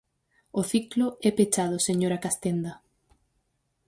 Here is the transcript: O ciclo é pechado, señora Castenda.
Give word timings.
O 0.59 0.61
ciclo 0.71 1.07
é 1.29 1.31
pechado, 1.37 1.77
señora 1.87 2.21
Castenda. 2.25 2.73